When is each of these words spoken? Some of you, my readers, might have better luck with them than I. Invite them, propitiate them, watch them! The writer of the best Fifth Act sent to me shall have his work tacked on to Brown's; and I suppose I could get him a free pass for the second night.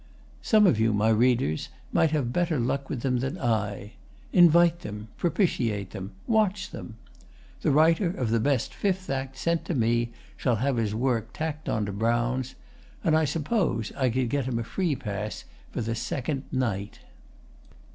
Some 0.41 0.65
of 0.65 0.79
you, 0.79 0.93
my 0.93 1.09
readers, 1.09 1.69
might 1.93 2.09
have 2.09 2.33
better 2.33 2.57
luck 2.59 2.89
with 2.89 3.01
them 3.03 3.17
than 3.19 3.37
I. 3.39 3.91
Invite 4.33 4.79
them, 4.79 5.09
propitiate 5.15 5.91
them, 5.91 6.13
watch 6.25 6.71
them! 6.71 6.95
The 7.61 7.69
writer 7.69 8.07
of 8.07 8.31
the 8.31 8.39
best 8.39 8.73
Fifth 8.73 9.11
Act 9.11 9.37
sent 9.37 9.63
to 9.65 9.75
me 9.75 10.09
shall 10.35 10.55
have 10.55 10.77
his 10.77 10.95
work 10.95 11.33
tacked 11.33 11.69
on 11.69 11.85
to 11.85 11.91
Brown's; 11.91 12.55
and 13.03 13.15
I 13.15 13.25
suppose 13.25 13.91
I 13.95 14.09
could 14.09 14.29
get 14.31 14.45
him 14.45 14.57
a 14.57 14.63
free 14.63 14.95
pass 14.95 15.45
for 15.69 15.81
the 15.81 15.93
second 15.93 16.45
night. 16.51 17.01